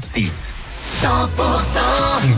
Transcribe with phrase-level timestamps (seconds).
[0.00, 0.50] 106.
[1.02, 1.08] 100%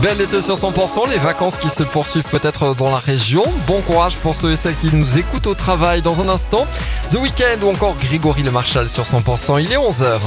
[0.01, 3.43] Bel été sur 100%, les vacances qui se poursuivent peut-être dans la région.
[3.67, 6.67] Bon courage pour ceux et celles qui nous écoutent au travail dans un instant.
[7.09, 10.19] The Weekend ou encore Grégory Le Marchal sur 100%, il est 11h.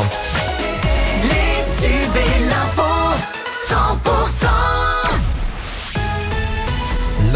[1.24, 2.82] Les tubes et l'info
[3.68, 4.45] 100%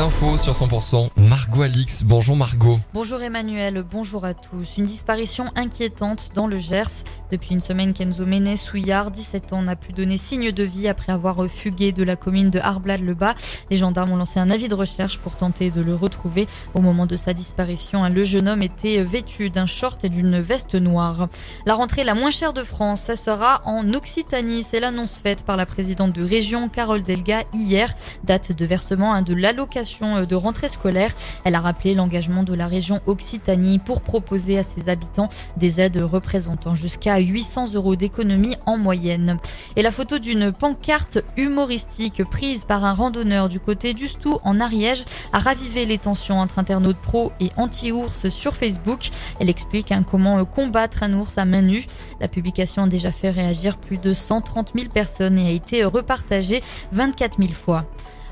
[0.00, 2.04] L'info sur 100%, Margot Alix.
[2.04, 2.80] Bonjour Margot.
[2.94, 4.78] Bonjour Emmanuel, bonjour à tous.
[4.78, 7.04] Une disparition inquiétante dans le Gers.
[7.30, 11.12] Depuis une semaine, Kenzo Ménez Souillard, 17 ans, n'a plus donné signe de vie après
[11.12, 13.34] avoir fugué de la commune de Arblade-le-Bas.
[13.70, 16.46] Les gendarmes ont lancé un avis de recherche pour tenter de le retrouver.
[16.72, 20.76] Au moment de sa disparition, le jeune homme était vêtu d'un short et d'une veste
[20.76, 21.28] noire.
[21.66, 24.62] La rentrée la moins chère de France, ça sera en Occitanie.
[24.62, 27.94] C'est l'annonce faite par la présidente de région, Carole Delga, hier.
[28.24, 31.12] Date de versement hein, de l'allocation de rentrée scolaire.
[31.44, 35.98] Elle a rappelé l'engagement de la région Occitanie pour proposer à ses habitants des aides
[35.98, 39.38] représentant jusqu'à 800 euros d'économie en moyenne.
[39.76, 44.60] Et la photo d'une pancarte humoristique prise par un randonneur du côté du Stou en
[44.60, 49.10] Ariège a ravivé les tensions entre internautes pro et anti-ours sur Facebook.
[49.40, 51.86] Elle explique hein, comment combattre un ours à main nue.
[52.20, 56.60] La publication a déjà fait réagir plus de 130 000 personnes et a été repartagée
[56.92, 57.86] 24 000 fois.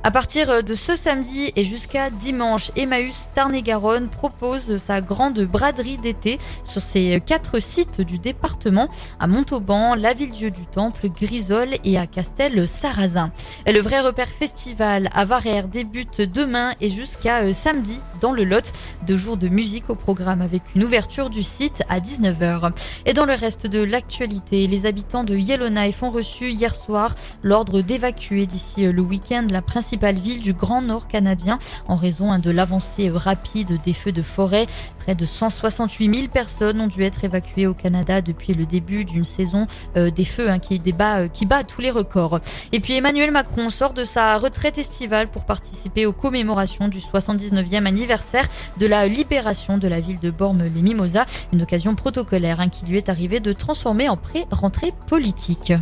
[0.05, 6.39] À partir de ce samedi et jusqu'à dimanche, Emmaüs Tarn-et-Garonne propose sa grande braderie d'été
[6.65, 8.89] sur ses quatre sites du département,
[9.19, 13.33] à Montauban, la Ville-Dieu du Temple, Grisol et à Castel-Sarrazin.
[13.67, 18.73] Le vrai repère festival à Varère débute demain et jusqu'à samedi dans le Lot.
[19.05, 22.71] Deux jours de musique au programme avec une ouverture du site à 19h.
[23.05, 27.81] Et dans le reste de l'actualité, les habitants de Yellowknife ont reçu hier soir l'ordre
[27.83, 32.39] d'évacuer d'ici le week-end la principale principale ville du Grand Nord canadien en raison hein,
[32.39, 34.67] de l'avancée rapide des feux de forêt.
[34.99, 39.25] Près de 168 000 personnes ont dû être évacuées au Canada depuis le début d'une
[39.25, 42.41] saison euh, des feux hein, qui, débat, euh, qui bat tous les records.
[42.73, 47.87] Et puis Emmanuel Macron sort de sa retraite estivale pour participer aux commémorations du 79e
[47.87, 51.25] anniversaire de la libération de la ville de Bormes-les-Mimosas,
[51.55, 55.73] une occasion protocolaire hein, qui lui est arrivée de transformer en pré-rentrée politique.